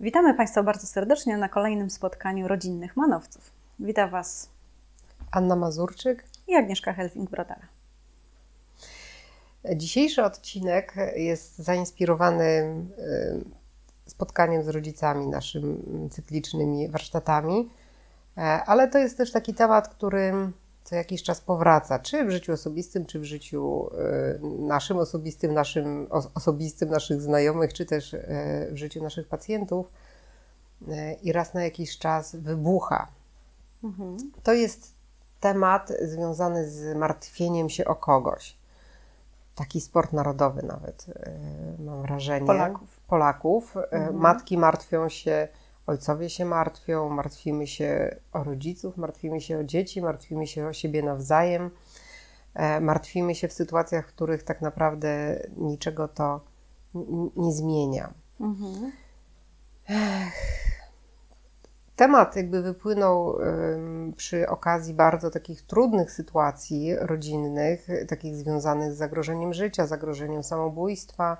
[0.00, 3.50] Witamy Państwa bardzo serdecznie na kolejnym spotkaniu rodzinnych manowców.
[3.78, 4.50] Witam Was
[5.30, 6.24] Anna Mazurczyk.
[6.48, 7.66] i Agnieszka Helfing-Brodara.
[9.74, 17.70] Dzisiejszy odcinek jest zainspirowany y, spotkaniem z rodzicami, naszymi cyklicznymi warsztatami,
[18.42, 20.32] ale to jest też taki temat, który
[20.84, 23.90] co jakiś czas powraca, czy w życiu osobistym, czy w życiu
[24.36, 28.22] y, naszym osobistym, naszym os- osobistym, naszych znajomych, czy też y,
[28.70, 29.86] w życiu naszych pacjentów
[31.22, 33.08] i raz na jakiś czas wybucha.
[33.84, 34.16] Mhm.
[34.42, 34.94] To jest
[35.40, 38.56] temat związany z martwieniem się o kogoś.
[39.54, 42.46] Taki sport narodowy nawet, e, mam wrażenie.
[42.46, 43.00] Polaków.
[43.06, 43.76] Polaków.
[43.76, 44.16] E, Mhm.
[44.16, 45.48] Matki martwią się,
[45.86, 51.02] ojcowie się martwią, martwimy się o rodziców, martwimy się o dzieci, martwimy się o siebie
[51.02, 51.70] nawzajem.
[52.54, 56.40] E, Martwimy się w sytuacjach, w których tak naprawdę niczego to
[57.36, 58.14] nie zmienia.
[58.40, 58.92] Mhm.
[61.96, 63.38] Temat jakby wypłynął
[64.16, 71.36] przy okazji bardzo takich trudnych sytuacji rodzinnych, takich związanych z zagrożeniem życia, zagrożeniem samobójstwa,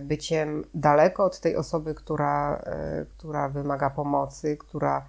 [0.00, 5.06] byciem daleko od tej osoby, która, e, która wymaga pomocy, która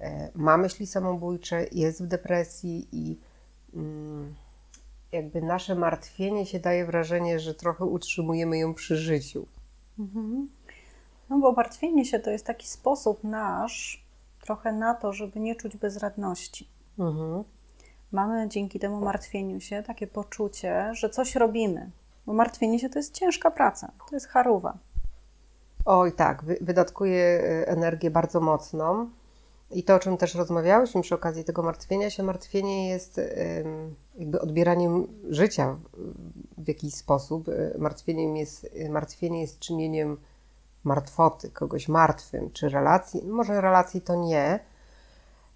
[0.00, 3.18] e, ma myśli samobójcze, jest w depresji i
[3.74, 4.34] mm,
[5.12, 9.46] jakby nasze martwienie się daje wrażenie, że trochę utrzymujemy ją przy życiu.
[9.98, 10.48] Mhm.
[11.30, 14.04] No bo martwienie się to jest taki sposób nasz
[14.40, 16.68] trochę na to, żeby nie czuć bezradności.
[16.98, 17.44] Mhm.
[18.12, 21.90] Mamy dzięki temu martwieniu się takie poczucie, że coś robimy.
[22.26, 24.76] Bo martwienie się to jest ciężka praca, to jest charuwa.
[25.84, 29.10] Oj, tak, wy, wydatkuje y, energię bardzo mocną.
[29.70, 33.20] I to, o czym też rozmawiałyśmy przy okazji tego martwienia się, martwienie jest
[34.14, 37.48] jakby odbieraniem życia w- w jakiś sposób.
[37.48, 40.16] Y, Martwieniem jest, y, martwienie jest czynieniem
[40.84, 43.22] martwoty, kogoś martwym, czy relacji.
[43.26, 44.58] Może relacji to nie,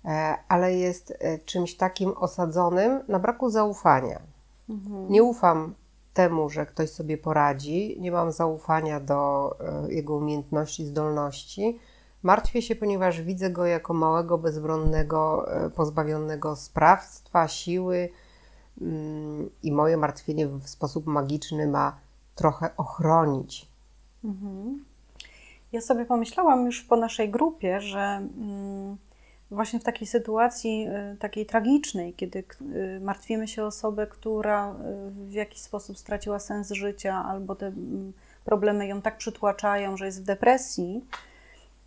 [0.04, 4.20] e, ale jest e, czymś takim osadzonym na braku zaufania.
[4.68, 5.08] Mhm.
[5.12, 5.74] Nie ufam
[6.16, 11.78] temu, że ktoś sobie poradzi, nie mam zaufania do e, jego umiejętności, zdolności.
[12.22, 18.08] Martwię się, ponieważ widzę go jako małego, bezbronnego, e, pozbawionego sprawstwa, siły
[18.80, 21.96] mm, i moje martwienie w sposób magiczny ma
[22.34, 23.68] trochę ochronić.
[24.24, 24.84] Mhm.
[25.72, 28.65] Ja sobie pomyślałam już po naszej grupie, że mm,
[29.50, 34.74] właśnie w takiej sytuacji y, takiej tragicznej, kiedy y, martwimy się o osobę, która y,
[35.10, 38.12] w jakiś sposób straciła sens życia, albo te mm,
[38.44, 41.04] problemy ją tak przytłaczają, że jest w depresji,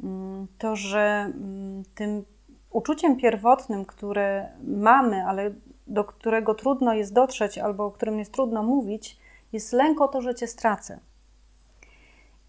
[0.04, 2.26] mm, to że mm, tym
[2.72, 5.52] uczuciem pierwotnym, które mamy, ale
[5.88, 9.18] do którego trudno jest dotrzeć, albo o którym jest trudno mówić,
[9.54, 11.00] jest lęk o to, że cię stracę.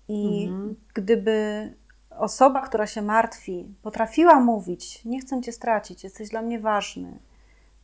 [0.08, 0.76] I Mhm.
[0.94, 1.74] gdyby
[2.20, 7.18] osoba, która się martwi, potrafiła mówić: Nie chcę cię stracić, jesteś dla mnie ważny,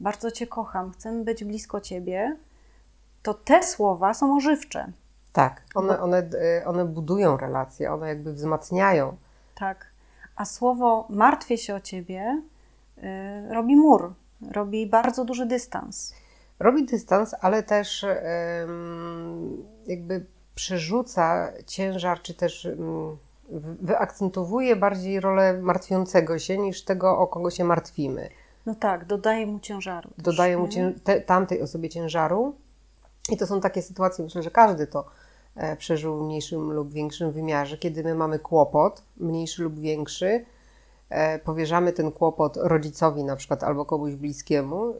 [0.01, 2.37] bardzo cię kocham, chcę być blisko ciebie,
[3.23, 4.93] to te słowa są ożywcze.
[5.33, 9.17] Tak, one, one, e, one budują relacje, one jakby wzmacniają.
[9.55, 9.87] Tak.
[10.37, 12.43] A słowo martwię się o ciebie
[12.99, 14.15] y, robi mur,
[14.53, 16.15] robi bardzo duży dystans.
[16.59, 23.17] Robi dystans, ale też em, jakby przerzuca ciężar, czy też wy-
[23.81, 28.29] wyakcentowuje bardziej rolę martwiącego się niż tego, o kogo się martwimy.
[28.67, 30.11] No tak, dodaje mu ciężaru.
[30.11, 32.55] też, Dodaje mu cię, te, tamtej osobie ciężaru.
[33.31, 35.05] I to są takie sytuacje, myślę, że każdy to
[35.57, 40.45] e, przeżył w mniejszym lub większym wymiarze, kiedy my mamy kłopot, mniejszy lub większy,
[41.11, 44.95] e, powierzamy ten kłopot rodzicowi na przykład albo komuś bliskiemu e,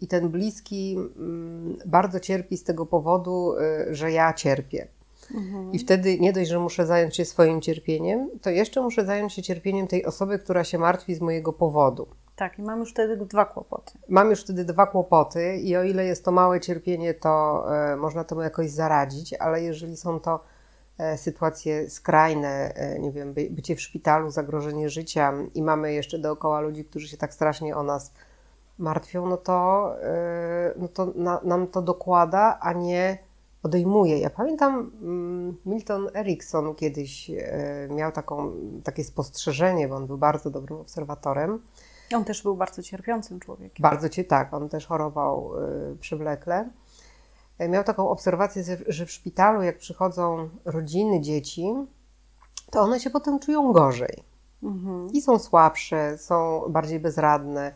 [0.00, 3.54] i ten bliski mm, bardzo cierpi z tego powodu,
[3.90, 4.88] że ja cierpię.
[5.34, 5.72] Mhm.
[5.72, 9.42] I wtedy nie dość, że muszę zająć się swoim cierpieniem, to jeszcze muszę zająć się
[9.42, 12.06] cierpieniem tej osoby, która się martwi z mojego powodu.
[12.36, 13.98] Tak, i mam już wtedy dwa kłopoty.
[14.08, 18.24] Mam już wtedy dwa kłopoty, i o ile jest to małe cierpienie, to e, można
[18.24, 20.40] temu jakoś zaradzić, ale jeżeli są to
[20.98, 26.18] e, sytuacje skrajne, e, nie wiem, by, bycie w szpitalu, zagrożenie życia i mamy jeszcze
[26.18, 28.12] dookoła ludzi, którzy się tak strasznie o nas
[28.78, 33.27] martwią, no to, e, no to na, nam to dokłada, a nie
[33.62, 34.18] odejmuje.
[34.18, 38.52] Ja pamiętam mm, Milton Erickson kiedyś e, miał taką,
[38.84, 41.62] takie spostrzeżenie, bo on był bardzo dobrym obserwatorem,
[42.14, 43.82] On też był bardzo cierpiącym człowiekiem.
[43.82, 45.50] bardzo cię tak, on też chorował
[45.92, 46.70] y, przewlekle.
[47.58, 51.74] E, Miał taką obserwację, że- w szpitalu, jak przychodzą rodziny dzieci,
[52.70, 54.22] to one się potem czują gorzej.
[54.62, 55.08] Mhm.
[55.12, 57.72] I są słabsze, są bardziej bezradne,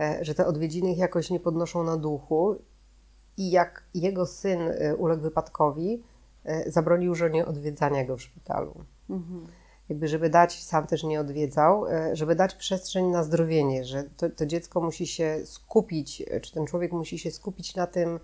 [0.00, 2.56] e, że te odwiedziny ich jakoś nie podnoszą na duchu.
[3.38, 6.02] I jak jego syn e, uległ wypadkowi,
[6.44, 8.84] e, zabronił żonie odwiedzania go w szpitalu.
[9.10, 9.46] Mhm.
[9.88, 14.30] Jakby, żeby dać, sam też nie odwiedzał, e, żeby dać przestrzeń na zdrowienie, że to,
[14.30, 18.20] to dziecko musi się skupić, czy ten człowiek musi się skupić na tym,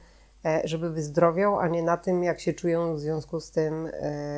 [0.64, 3.88] żeby wyzdrowiał, a nie na tym, jak się czują w związku z tym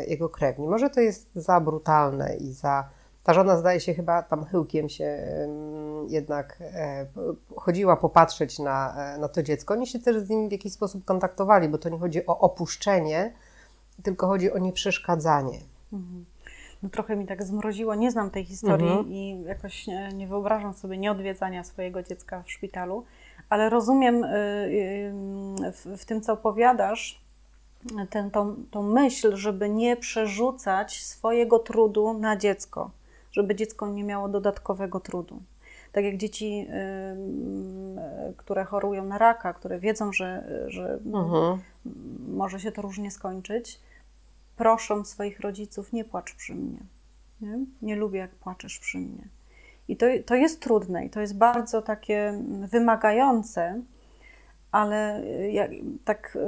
[0.07, 0.69] jego krewni.
[0.69, 2.89] Może to jest za brutalne i za.
[3.25, 5.27] Ta żona zdaje się chyba tam chyłkiem się
[6.09, 7.07] jednak e,
[7.57, 9.75] chodziła popatrzeć na, e, na to dziecko.
[9.75, 13.33] Oni się też z nim w jakiś sposób kontaktowali, bo to nie chodzi o opuszczenie,
[14.03, 15.59] tylko chodzi o nieprzeszkadzanie.
[15.93, 16.25] Mhm.
[16.83, 19.13] No trochę mi tak zmroziło, nie znam tej historii Mhm.
[19.13, 23.05] i jakoś nie, nie wyobrażam sobie nieodwiedzania swojego dziecka w szpitalu,
[23.49, 24.29] ale rozumiem y,
[25.73, 27.21] w, w tym, co opowiadasz,
[28.11, 32.91] tę, tą, tą myśl, żeby nie przerzucać swojego trudu na dziecko,
[33.33, 35.43] żeby dziecko nie miało dodatkowego trudu.
[35.97, 36.73] Tak jak dzieci, y,
[38.31, 41.59] y, które chorują na raka, które wiedzą, że, że Mhm.
[42.29, 43.81] może się to różnie skończyć,
[44.57, 46.79] proszą swoich rodziców, nie płacz przy mnie.
[47.41, 49.29] Nie, nie lubię, jak płaczesz przy mnie.
[49.89, 53.83] I to, to jest trudne i to jest bardzo takie wymagające,
[54.77, 55.69] ale y, ja
[56.05, 56.39] tak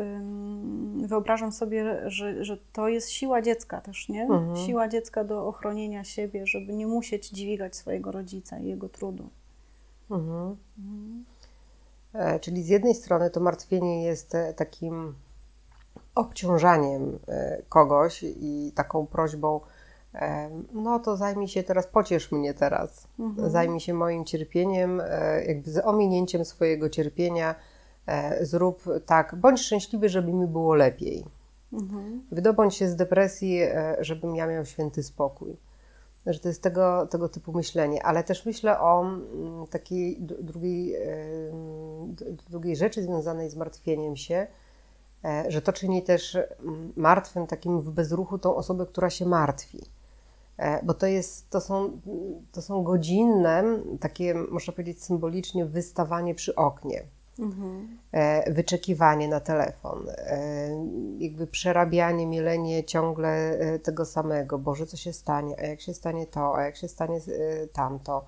[0.96, 4.22] wyobrażam sobie, że, że to jest siła dziecka też, nie?
[4.22, 4.56] Mhm.
[4.56, 9.28] Siła dziecka do ochronienia siebie, żeby nie musieć dźwigać swojego rodzica i jego trudu.
[10.10, 10.56] Mhm.
[12.14, 15.14] E, Czyli z jednej strony to martwienie jest e, takim
[16.14, 19.60] obciążaniem e, kogoś i taką prośbą,
[20.72, 23.50] no to zajmij się teraz, pociesz mnie teraz, Mhm.
[23.50, 25.02] zajmij się moim cierpieniem,
[25.46, 27.54] jakby z ominięciem swojego cierpienia,
[28.40, 31.24] zrób tak, bądź szczęśliwy, żeby mi było lepiej.
[31.72, 32.22] Mhm.
[32.32, 35.56] Wydobądź się z depresji, e, żebym ja miał święty spokój.
[36.26, 40.96] Że to jest tego, tego typu myślenie, ale też myślę o mm, takiej drugiej,
[42.06, 44.46] d- drugiej rzeczy związanej z martwieniem się,
[45.24, 49.78] e, że to czyni też mm, martwym, takim w bezruchu tą osobę, która się martwi.
[50.56, 52.00] E, Bo to, jest, to, są,
[52.52, 53.64] to są godzinne,
[54.00, 57.02] takie można powiedzieć symbolicznie, wystawanie przy oknie
[57.38, 57.98] Mhm.
[58.12, 60.70] e, wyczekiwanie na telefon, e,
[61.18, 64.58] jakby przerabianie, mielenie ciągle e, tego samego.
[64.58, 67.20] Boże, co się stanie, a jak się stanie to, a jak się stanie
[67.72, 68.24] tamto.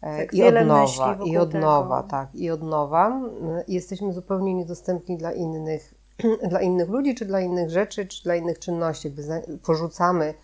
[0.00, 1.66] Tak, I od nowa, i od tego.
[1.66, 3.20] nowa, tak, i od nowa.
[3.68, 5.94] Jesteśmy zupełnie niedostępni dla innych,
[6.50, 9.08] dla innych ludzi, czy dla innych rzeczy, czy dla innych czynności.
[9.08, 9.22] Jakby
[9.62, 10.34] porzucamy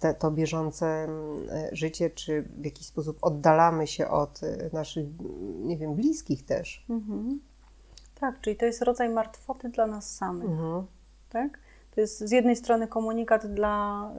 [0.00, 5.04] te, to bieżące mm, e, życie, czy w jakiś sposób oddalamy się od e, naszych,
[5.04, 6.84] mm, nie wiem, bliskich też.
[6.90, 7.40] Mhm.
[8.14, 10.50] Tak, czyli to jest rodzaj martwoty dla nas samych.
[10.50, 10.86] Mhm.
[11.28, 11.58] Tak?
[11.94, 14.10] To jest z jednej strony komunikat dla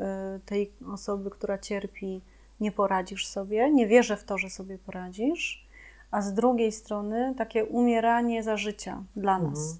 [0.46, 2.22] tej osoby, która cierpi,
[2.60, 5.68] nie poradzisz sobie, nie wierzę w to, że sobie poradzisz,
[6.12, 9.80] a z drugiej strony takie umieranie za życia dla nas.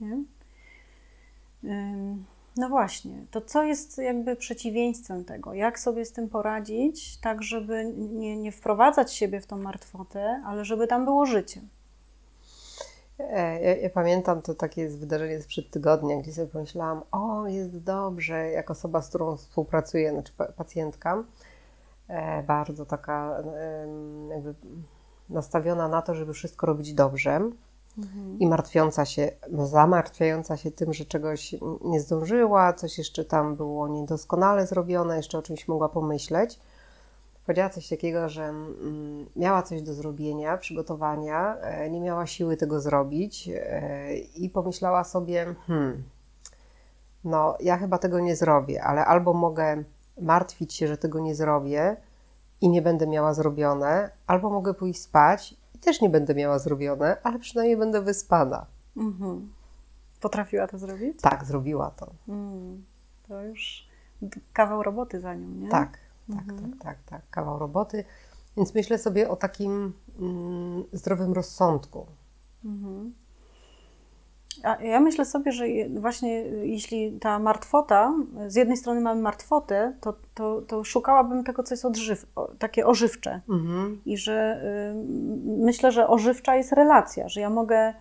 [0.00, 0.24] Nie?
[1.64, 2.24] Ym,
[2.56, 5.54] No właśnie, to co jest jakby przeciwieństwem tego?
[5.54, 10.64] Jak sobie z tym poradzić, tak żeby nie, nie wprowadzać siebie w tą martwotę, ale
[10.64, 11.60] żeby tam było życie?
[13.18, 18.50] E, Ja, ja pamiętam to takie wydarzenie sprzed tygodnia, gdzie sobie pomyślałam, o jest dobrze,
[18.50, 21.24] jak osoba, z którą współpracuję, znaczy pa- pacjentka,
[22.08, 23.42] e, bardzo taka
[24.30, 24.54] jakby
[25.30, 27.40] nastawiona na to, żeby wszystko robić dobrze
[28.38, 33.88] i martwiąca się, no, zamartwiająca się tym, że czegoś nie zdążyła, coś jeszcze tam było
[33.88, 36.60] niedoskonale zrobione, jeszcze o czymś mogła pomyśleć.
[37.46, 42.80] Powiedziała coś takiego, że mm, miała coś do zrobienia, przygotowania, e, nie miała siły tego
[42.80, 46.02] zrobić e, i pomyślała sobie, hmm,
[47.24, 49.84] no ja chyba tego nie zrobię, ale albo mogę
[50.20, 51.96] martwić się, że tego nie zrobię
[52.60, 57.16] i nie będę miała zrobione, albo mogę pójść spać i też nie będę miała zrobione,
[57.22, 58.66] ale przynajmniej będę wyspana.
[58.96, 59.52] Mhm.
[60.20, 61.18] Potrafiła to zrobić?
[61.20, 62.12] Tak, zrobiła to.
[62.28, 62.84] Mm,
[63.28, 63.86] to już
[64.52, 65.68] kawał roboty za nią, nie?
[65.68, 65.98] Tak,
[66.30, 66.70] tak, Mhm.
[66.72, 67.22] tak, tak, tak.
[67.30, 68.04] Kawał roboty.
[68.56, 72.06] Więc myślę sobie o takim mm, zdrowym rozsądku.
[72.64, 73.14] Mhm.
[74.80, 78.14] Ja myślę sobie, że właśnie y, jeśli ta martwota,
[78.46, 82.26] z jednej strony mamy martwotę, to, to, to szukałabym tego, co jest odżyw,
[82.58, 83.40] takie ożywcze.
[83.48, 84.00] Mhm.
[84.06, 84.94] I że y,
[85.64, 87.94] myślę, że ożywcza jest relacja, że ja mogę,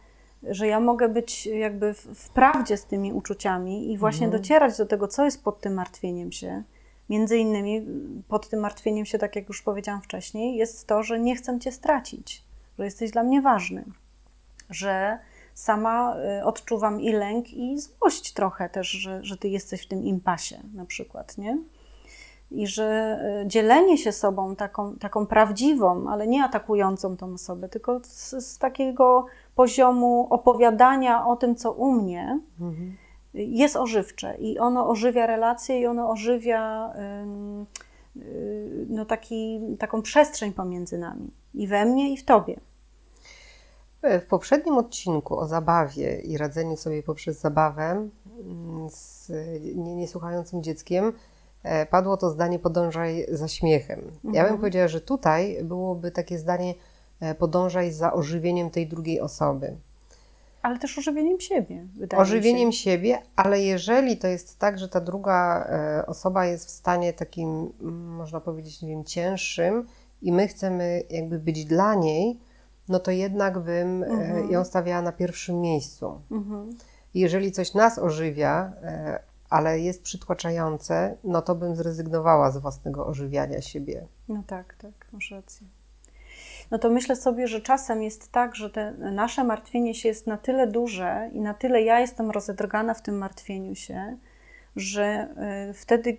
[0.44, 4.41] że ja mogę być jakby w, w prawdzie z tymi uczuciami i właśnie Mhm.
[4.41, 6.63] docierać do tego, co jest pod tym martwieniem się.
[7.10, 7.84] Między innymi y,
[8.27, 11.72] pod tym martwieniem się, tak jak już powiedziałam wcześniej, jest to, że nie chcę Cię
[11.72, 12.44] stracić,
[12.80, 13.84] że jesteś dla mnie ważny,
[14.70, 15.20] że
[15.53, 20.03] sama y, odczuwam i lęk, i złość trochę też, że, że Ty jesteś w tym
[20.03, 21.58] impasie na przykład, nie?
[22.51, 28.00] I że y, dzielenie się sobą taką, taką prawdziwą, ale nie atakującą tą osobę, tylko
[28.03, 32.98] z, z takiego poziomu opowiadania o tym, co u mnie, Mhm.
[33.34, 37.65] jest ożywcze i ono ożywia relacje i ono ożywia ym,
[38.17, 42.60] y, no taki, taką przestrzeń pomiędzy nami i we mnie i w tobie.
[44.03, 47.84] W poprzednim odcinku o zabawie i radzeniu sobie poprzez zabawę
[48.43, 49.29] mm, z
[49.75, 51.13] nie- niesłuchającym dzieckiem
[51.63, 54.00] e, padło to zdanie podążaj za śmiechem.
[54.24, 54.58] Ja bym Mhm.
[54.58, 56.74] powiedziała, że tutaj byłoby takie zdanie
[57.20, 59.75] e, podążaj za ożywieniem tej drugiej osoby.
[60.62, 62.84] Ale też ożywieniem siebie, wydaje Ożywieniem mi się.
[62.84, 67.50] siebie, ale jeżeli to jest tak, że ta druga e, osoba jest w stanie takim,
[67.81, 69.88] mm, można powiedzieć, nie wiem, cięższym
[70.22, 72.39] i my chcemy jakby być dla niej,
[72.91, 74.51] no to jednak bym e, Mhm.
[74.51, 76.21] ją stawiała na pierwszym miejscu.
[76.31, 76.77] Mhm.
[77.13, 79.19] Jeżeli coś nas ożywia, e,
[79.50, 84.05] ale jest przytłaczające, no to bym zrezygnowała z własnego ożywiania siebie.
[84.29, 85.67] No tak, tak, masz rację.
[86.71, 90.38] No to myślę sobie, że czasem jest tak, że te nasze martwienie się jest na
[90.38, 94.17] tyle duże i na tyle ja jestem rozedrgana w tym martwieniu się,
[94.75, 95.27] że
[95.69, 96.17] y, wtedy,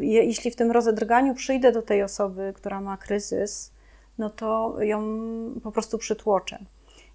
[0.00, 3.70] je- jeśli w tym rozedrganiu przyjdę do tej osoby, która ma kryzys,
[4.18, 5.02] no to ją
[5.62, 6.58] po prostu przytłoczę.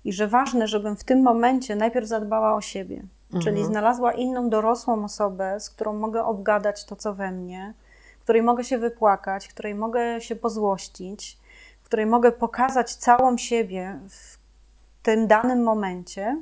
[0.05, 3.65] I że ważne, żebym w tym momencie najpierw zadbała o siebie, czyli Mhm.
[3.65, 7.73] znalazła inną dorosłą osobę, z którą mogę obgadać to, co we mnie,
[8.23, 11.37] której mogę się wypłakać, której mogę się pozłościć,
[11.83, 14.37] której mogę pokazać całą siebie w
[15.03, 16.41] tym danym momencie.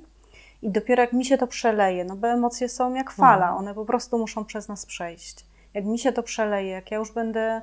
[0.61, 3.57] I dopiero jak mi się to przeleje, no bo emocje są jak fala, Mhm.
[3.57, 5.45] one po prostu muszą przez nas przejść.
[5.73, 7.61] Jak mi się to przeleje, jak ja już będę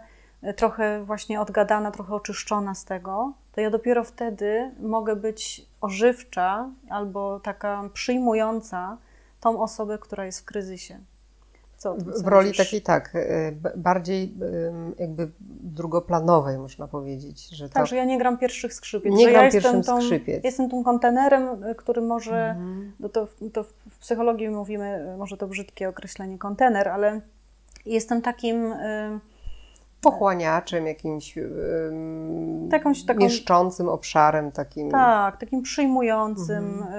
[0.53, 7.41] trochę właśnie odgadana, trochę oczyszczona z tego, to ja dopiero wtedy mogę być ożywcza albo
[7.41, 8.97] taka przyjmująca
[9.41, 10.99] tą osobę, która jest w kryzysie.
[11.77, 13.13] Co W, roli takiej tak,
[13.53, 14.35] b- bardziej
[14.69, 19.13] em, jakby drugoplanowej można powiedzieć, że to Tak, że ja nie gram pierwszych skrzypiec.
[19.15, 20.45] Nie gram ja jestem pierwszym tą, skrzypiec.
[20.45, 22.93] Jestem tym kontenerem, y, który może, Mhm.
[23.01, 27.21] no to, to w psychologii mówimy, y, może to brzydkie określenie kontener, ale
[27.87, 29.21] jestem takim, y,
[30.05, 34.91] pochłaniaczem, jakimś em, Takąś taką- mieszczącym obszarem takim.
[34.91, 36.93] tak, takim przyjmującym Mhm.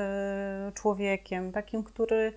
[0.70, 2.34] y, człowiekiem, takim, który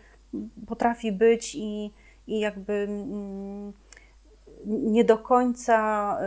[0.67, 1.93] potrafi być i,
[2.27, 3.73] i jakby mm,
[4.67, 6.19] nie do końca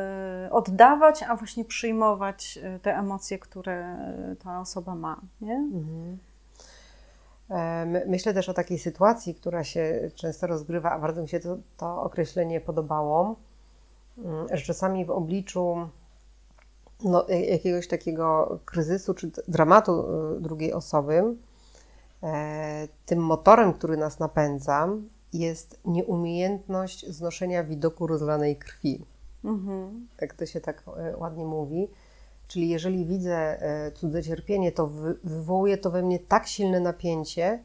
[0.47, 3.97] y, oddawać, a właśnie przyjmować y, te emocje, które
[4.43, 5.53] ta osoba ma, nie?
[5.55, 6.17] Mhm.
[7.49, 11.39] E, my- Myślę też o takiej sytuacji, która się często rozgrywa, a bardzo mi się
[11.39, 13.35] to, to określenie podobało,
[14.51, 15.87] że czasami w obliczu
[17.03, 21.35] no, e- jakiegoś takiego kryzysu czy dramatu e, drugiej osoby,
[22.23, 24.89] e, tym motorem, który nas napędza,
[25.33, 29.05] jest nieumiejętność znoszenia widoku rozlanej krwi.
[29.43, 30.07] Mhm.
[30.21, 30.83] jak to się tak
[31.17, 31.87] ładnie mówi.
[32.47, 33.59] Czyli jeżeli widzę
[33.95, 37.63] cudze cierpienie, to wy, wywołuje to we mnie tak silne napięcie,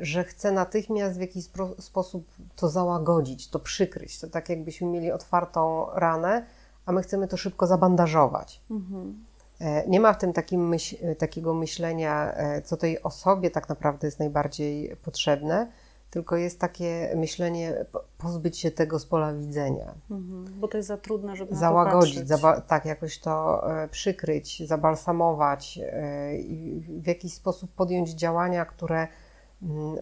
[0.00, 1.44] że chcę natychmiast w jakiś
[1.78, 2.26] sposób
[2.56, 4.20] to załagodzić, to przykryć.
[4.20, 6.46] To tak jakbyśmy mieli otwartą ranę,
[6.86, 8.60] a my chcemy to szybko zabandażować.
[8.70, 9.24] Mhm.
[9.60, 10.32] E, Nie ma w tym
[10.68, 15.66] myśl, e, takiego myślenia, e, co tej osobie tak naprawdę jest najbardziej potrzebne,
[16.10, 20.88] tylko jest takie myślenie, po- pozbyć się tego z pola widzenia Mhm, bo to jest
[20.88, 27.34] za trudne, żeby załagodzić, zaba- tak jakoś to e, przykryć, zabalsamować e, i w jakiś
[27.34, 29.08] sposób podjąć działania, które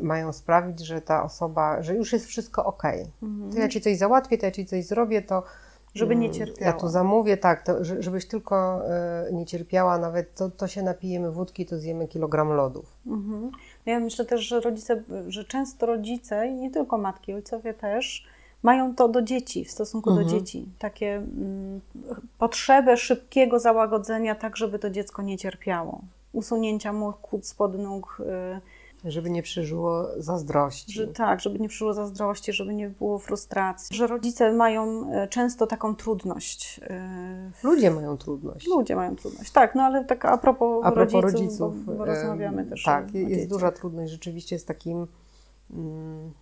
[0.00, 2.82] mają sprawić, że ta osoba, że już jest wszystko ok.
[3.22, 3.52] Mhm.
[3.52, 5.42] To ja ci coś załatwię, to ja ci coś zrobię, to
[5.94, 6.66] Żeby nie mm, cierpiała.
[6.66, 10.82] Ja tu zamówię, tak, to, że- żebyś tylko e, nie cierpiała, nawet to, to się
[10.82, 12.96] napijemy wódki, to zjemy kilogram lodów.
[13.06, 13.50] Mhm.
[13.86, 18.26] Ja myślę też, że rodzice, że często rodzice, nie tylko matki, ojcowie też,
[18.62, 20.26] mają to do dzieci, w stosunku Mhm.
[20.28, 20.68] do dzieci.
[20.78, 21.80] Takie mm,
[22.38, 26.00] potrzebę szybkiego załagodzenia, tak żeby to dziecko nie cierpiało.
[26.32, 28.22] Usunięcia mu kłód spod nóg,
[28.56, 28.60] y,
[29.04, 30.92] Żeby nie przeżyło zazdrości.
[30.92, 33.96] że tak, żeby nie przyszło zazdrości, żeby nie było frustracji.
[33.96, 36.80] Że rodzice mają y, często taką trudność.
[37.52, 38.66] w- Ludzie mają trudność.
[38.66, 42.04] Ludzie mają trudność, tak, no ale tak a propos, A propos rodziców, rodziców, bo, bo
[42.04, 43.48] rozmawiamy też Tak, o, o jest dzieciach.
[43.48, 45.06] duża trudność rzeczywiście z takim
[45.70, 46.32] mm,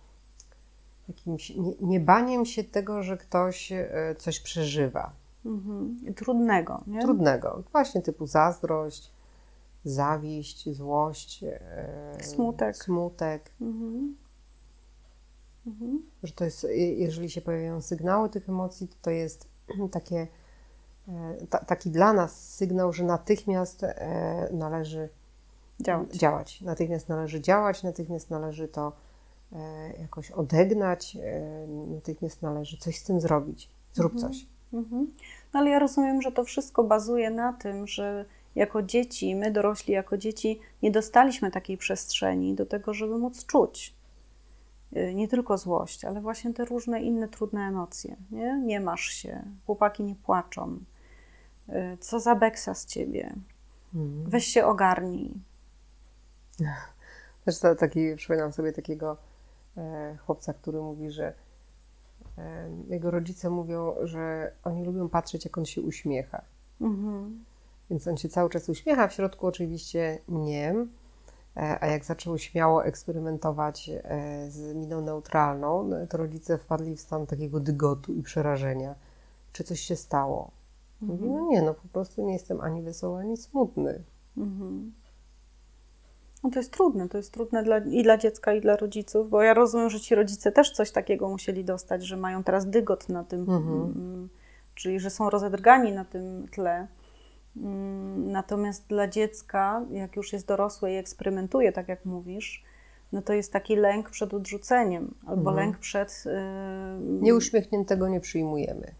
[1.07, 3.87] jakimś nie, niebaniem się tego, że ktoś e,
[4.17, 5.11] coś przeżywa.
[5.45, 5.97] Mhm.
[6.15, 7.01] Trudnego, nie?
[7.01, 7.63] Trudnego.
[7.71, 9.11] Właśnie typu zazdrość,
[9.89, 12.75] zawiść, złość, e, Smutek.
[12.77, 13.51] smutek.
[13.61, 14.15] Mhm.
[15.67, 16.03] Mhm.
[16.23, 19.47] Że to jest, je- jeżeli się pojawiają sygnały tych emocji, to to jest
[19.91, 20.27] takie,
[21.07, 25.09] e, ta, taki dla nas sygnał, że natychmiast e, należy
[25.79, 26.09] Działać.
[26.17, 26.61] działać.
[26.61, 28.91] Natychmiast należy działać, natychmiast należy to
[29.99, 31.17] jakoś odegnać,
[31.87, 33.69] natychmiast należy coś z tym zrobić.
[33.93, 34.33] zrób Mhm.
[34.33, 34.45] coś.
[34.73, 35.11] Mhm.
[35.53, 38.25] No ale ja rozumiem, że to wszystko bazuje na tym, że
[38.57, 43.95] jako dzieci, my dorośli jako dzieci nie dostaliśmy takiej przestrzeni do tego, żeby móc czuć.
[44.97, 48.15] Y, Nie tylko złość, ale właśnie te różne inne trudne emocje.
[48.31, 50.79] Nie, nie masz się, chłopaki nie płaczą.
[51.69, 53.33] Y, Co za beksa z ciebie?
[53.95, 54.29] Mhm.
[54.29, 55.33] Weź się ogarnij.
[57.45, 59.17] Też to taki, przypominam sobie takiego
[59.77, 61.33] e, chłopca, który mówi, że
[62.37, 66.41] e, jego rodzice mówią, że oni lubią patrzeć, jak on się uśmiecha.
[66.81, 67.43] Mhm.
[67.89, 70.75] Więc on się cały czas uśmiecha, w środku oczywiście nie.
[71.57, 77.01] E, A jak zaczął śmiało eksperymentować e, z miną neutralną, no, to rodzice wpadli w
[77.01, 78.95] stan takiego dygotu i przerażenia.
[79.53, 80.51] Czy coś się stało?
[81.01, 81.43] Mówi, Mhm.
[81.43, 84.03] no nie, no po prostu nie jestem ani wesoły, ani smutny.
[84.37, 84.93] Mhm.
[86.43, 89.41] No to jest trudne, to jest trudne dla, i dla dziecka, i dla rodziców, bo
[89.41, 93.23] ja rozumiem, że ci rodzice też coś takiego musieli dostać, że mają teraz dygot na
[93.23, 93.81] tym, Mhm.
[93.83, 94.29] mm,
[94.75, 96.87] czyli że są rozedrgani na tym tle.
[97.63, 102.63] Mm, Natomiast dla dziecka, jak już jest dorosłe i eksperymentuje, tak jak mówisz,
[103.11, 105.55] no to jest taki lęk przed odrzuceniem, albo Mhm.
[105.57, 106.23] lęk przed.
[106.25, 106.31] Yy,
[107.21, 108.91] Nieuśmiechniętego nie przyjmujemy.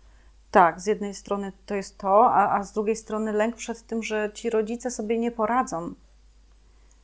[0.51, 4.03] tak, z jednej strony to jest to, a, a z drugiej strony lęk przed tym,
[4.03, 5.93] że ci rodzice sobie nie poradzą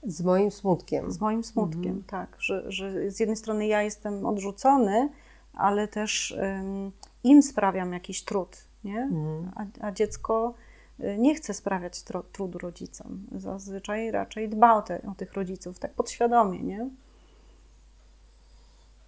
[0.04, 1.12] Z moim smutkiem.
[1.12, 2.04] z moim smutkiem, Mhm.
[2.08, 2.36] tak.
[2.40, 5.10] Że, że z jednej strony ja jestem odrzucony,
[5.54, 6.92] ale też ym,
[7.24, 9.00] im sprawiam jakiś trud, nie?
[9.02, 9.52] Mhm.
[9.56, 10.54] A, a dziecko
[11.00, 13.24] nie chce sprawiać trudu rodzicom.
[13.32, 16.90] Zazwyczaj raczej dba o, te, o tych rodziców, tak podświadomie, nie?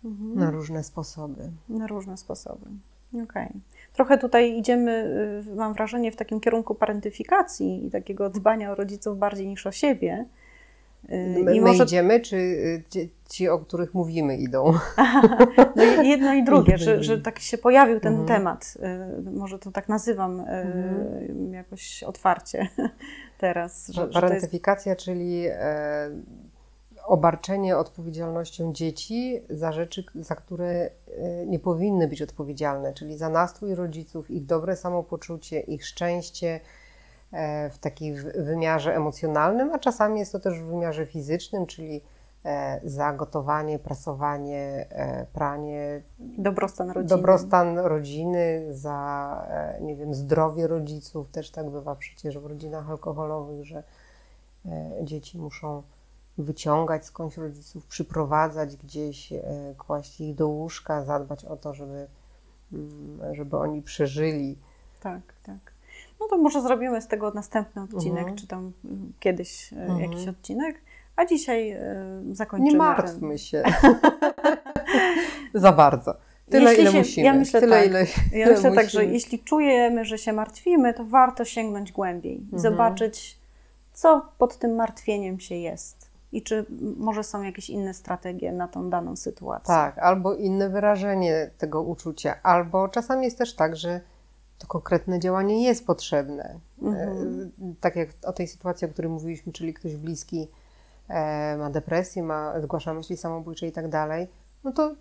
[0.06, 0.36] Mhm.
[0.36, 1.52] Na różne sposoby.
[1.70, 2.66] Na różne sposoby.
[3.24, 3.50] Okej.
[3.94, 4.92] Trochę tutaj idziemy,
[5.52, 9.72] y, mam wrażenie, w takim kierunku parentyfikacji i takiego dbania o rodziców bardziej niż o
[9.72, 10.26] siebie.
[11.10, 14.74] Y, My, I my może idziemy, czy y, ci, ci, o których mówimy, idą?
[15.76, 18.28] No jedno i drugie, że, że tak się pojawił ten Mhm.
[18.28, 18.74] temat.
[19.28, 22.68] y, Może to tak nazywam y, jakoś otwarcie
[23.38, 23.88] teraz.
[23.88, 26.10] Że, to jest, Parentyfikacja, czyli e,
[27.06, 30.90] obarczenie odpowiedzialnością dzieci za rzeczy, za które e,
[31.46, 36.60] nie powinny być odpowiedzialne, czyli za nastrój rodziców, ich dobre samopoczucie, ich szczęście
[37.72, 42.02] w takim wymiarze emocjonalnym, a czasami jest to też w wymiarze fizycznym, czyli
[42.46, 47.10] e, za gotowanie, prasowanie, e, pranie, dobrostan rodziny.
[47.10, 51.30] dobrostan rodziny, za e, nie wiem, zdrowie rodziców.
[51.30, 53.84] Też tak bywa przecież w rodzinach alkoholowych, że
[54.66, 55.84] e, dzieci muszą
[56.38, 59.42] wyciągać skądś rodziców, przyprowadzać gdzieś, e,
[59.78, 62.08] kłaść ich do łóżka, zadbać o to, żeby,
[62.74, 64.58] mm, żeby oni przeżyli.
[65.00, 65.75] Tak, tak.
[66.26, 68.36] No to może zrobimy z tego następny odcinek, Mhm.
[68.38, 70.00] czy tam y, kiedyś y, Mhm.
[70.12, 70.82] jakiś odcinek.
[71.16, 71.72] A dzisiaj
[72.32, 72.66] y, zakończymy.
[72.66, 73.64] Nie ten- martwmy się
[75.54, 76.16] za bardzo.
[76.50, 77.26] Tyle, Jeśli ile się- musimy.
[77.26, 77.88] ja myślę Tyle, tak.
[77.88, 78.00] ile,
[78.32, 79.14] Ja ile myślę tak, że musimy.
[79.14, 82.62] jeśli czujemy, że się martwimy, to warto sięgnąć głębiej i Mhm.
[82.62, 83.40] zobaczyć,
[83.94, 86.66] co pod tym martwieniem się jest i czy
[86.98, 89.68] może są jakieś inne strategie na tą daną sytuację.
[89.76, 94.02] Tak, albo inne wyrażenie tego uczucia, albo czasami jest też tak, że
[94.58, 96.60] to konkretne działanie jest potrzebne.
[96.82, 97.52] Mhm.
[97.62, 100.48] E, Tak jak o tej sytuacji, o której mówiliśmy, czyli ktoś bliski
[101.08, 104.28] e, ma depresję, ma, zgłasza myśli samobójcze i tak dalej,
[104.64, 104.96] no to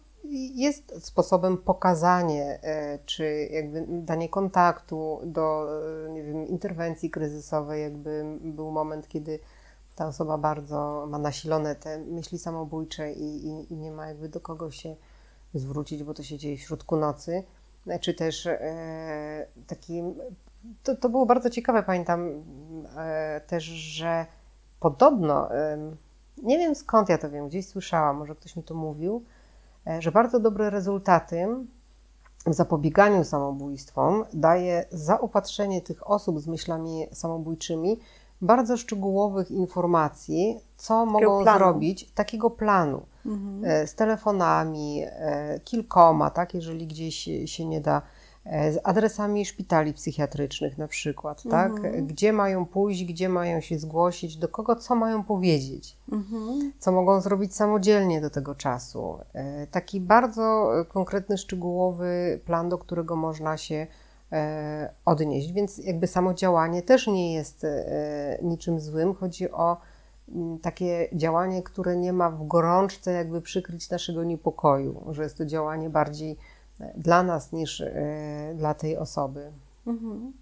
[0.54, 5.68] jest sposobem pokazanie, e, czy jakby danie kontaktu do,
[6.10, 9.38] nie wiem, interwencji kryzysowej, jakby był moment, kiedy
[9.94, 14.40] ta osoba bardzo ma nasilone te myśli samobójcze i, i, i nie ma jakby do
[14.40, 14.96] kogo się
[15.54, 17.42] zwrócić, bo to się dzieje w środku nocy.
[18.00, 20.02] Czy też e, taki,
[20.82, 22.42] to, to było bardzo ciekawe, pamiętam
[22.96, 24.26] e, też, że
[24.80, 25.48] podobno,
[26.42, 29.24] nie wiem skąd ja to wiem, gdzieś słyszałam, może ktoś mi to mówił,
[29.86, 31.46] e, że bardzo dobre rezultaty
[32.46, 38.00] w zapobieganiu samobójstwom daje zaopatrzenie tych osób z myślami samobójczymi
[38.40, 41.58] bardzo szczegółowych informacji, co mogą planu.
[41.58, 43.64] zrobić, takiego planu Mhm.
[43.64, 48.02] e, z telefonami, e, kilkoma, tak, jeżeli gdzieś się nie da,
[48.44, 52.06] e, z adresami szpitali psychiatrycznych na przykład, tak, Mhm.
[52.06, 56.72] gdzie mają pójść, gdzie mają się zgłosić, do kogo co mają powiedzieć Mhm.
[56.78, 59.18] co mogą zrobić samodzielnie do tego czasu.
[59.70, 63.87] Taki bardzo konkretny, szczegółowy plan, do którego można się
[65.04, 65.52] odnieść.
[65.52, 67.66] Więc jakby samo działanie też nie jest
[68.42, 69.14] niczym złym.
[69.14, 69.76] Chodzi o
[70.62, 75.90] takie działanie, które nie ma w gorączce jakby przykryć naszego niepokoju, że jest to działanie
[75.90, 76.37] bardziej
[76.80, 77.92] e, dla nas niż e,
[78.56, 79.52] dla tej osoby.
[79.87, 80.32] Mhm.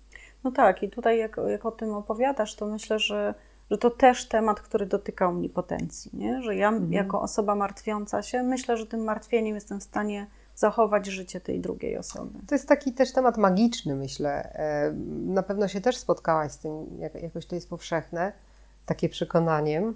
[0.45, 3.35] No tak, i tutaj jak, jak o tym opowiadasz, to myślę, że,
[3.71, 6.43] że to też temat, który dotyka omnipotencji, nie?
[6.43, 6.93] że ja Mhm.
[6.93, 11.99] jako osoba martwiąca się, myślę, że tym martwieniem jestem w stanie zachować życie tej drugiej
[11.99, 12.39] osoby.
[12.49, 14.53] To jest taki też temat magiczny, myślę.
[14.55, 14.93] E,
[15.27, 18.33] Na pewno się też spotkałaś z tym, jak- jakoś to jest powszechne,
[18.87, 19.95] takie przekonaniem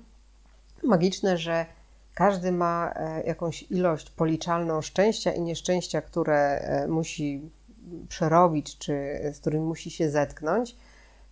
[0.82, 1.66] magiczne, że
[2.14, 7.50] każdy ma e, jakąś ilość policzalną szczęścia i nieszczęścia, które e, musi
[8.08, 10.76] przerobić, czy z którym musi się zetknąć.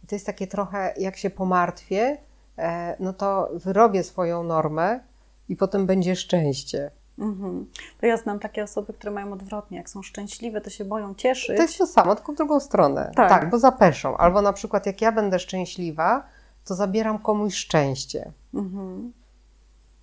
[0.04, 2.16] I to jest takie trochę, jak się pomartwię,
[2.58, 5.00] e, no to wyrobię swoją normę
[5.48, 6.90] i potem będzie szczęście.
[7.18, 7.66] Mhm.
[8.00, 9.78] To ja znam takie osoby, które mają odwrotnie.
[9.78, 11.56] Jak są szczęśliwe, to się boją cieszyć.
[11.56, 13.12] To jest to samo, tylko w drugą stronę.
[13.16, 13.28] Tak.
[13.28, 14.16] Tak, bo zapeszą.
[14.16, 16.26] Albo na przykład jak ja będę szczęśliwa,
[16.64, 18.32] to zabieram komuś szczęście.
[18.54, 19.12] Mhm.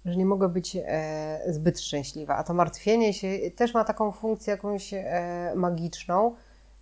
[0.05, 2.37] Że nie mogę być e, zbyt szczęśliwa.
[2.37, 6.35] A to martwienie się też ma taką funkcję jakąś e, magiczną,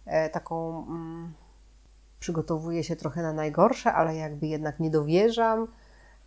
[0.05, 1.33] e, taką mm,
[2.19, 5.67] przygotowuję się trochę na najgorsze, ale jakby jednak nie dowierzam.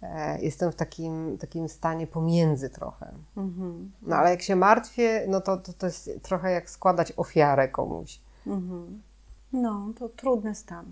[0.03, 3.13] E, jestem w takim, takim stanie pomiędzy trochę.
[3.37, 3.93] Mhm.
[4.03, 8.21] No ale jak się martwię, no to, to, to jest trochę jak składać ofiarę komuś.
[8.47, 9.03] Mhm.
[9.53, 10.87] No, to trudny stan.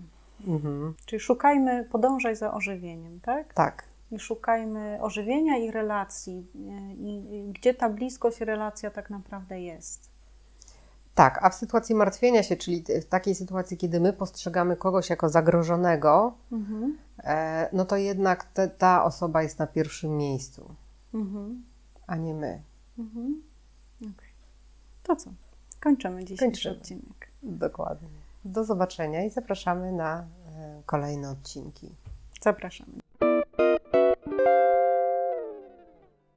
[0.47, 0.93] Mhm.
[1.05, 3.53] Czyli szukajmy, podążaj za ożywieniem, tak?
[3.53, 3.83] Tak.
[4.11, 6.47] I szukajmy ożywienia i relacji.
[6.97, 10.09] I, gdzie ta bliskość, relacja tak naprawdę jest.
[11.15, 15.29] Tak, a w sytuacji martwienia się, czyli w takiej sytuacji, kiedy my postrzegamy kogoś jako
[15.29, 16.97] zagrożonego, Mhm.
[17.23, 20.75] e, no to jednak te, ta osoba jest na pierwszym miejscu,
[21.13, 21.63] Mhm.
[22.07, 22.61] a nie my.
[22.99, 23.41] Mhm.
[24.01, 24.29] Okej.
[25.03, 25.29] To co?
[25.79, 26.75] Kończymy dzisiejszy Kończymy.
[26.77, 27.27] odcinek.
[27.43, 28.20] Dokładnie.
[28.45, 31.95] Do zobaczenia i zapraszamy na e, kolejne odcinki.
[32.41, 33.00] Zapraszamy.